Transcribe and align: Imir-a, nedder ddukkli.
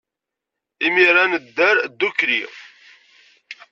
Imir-a, 0.85 1.23
nedder 1.31 1.77
ddukkli. 1.83 2.43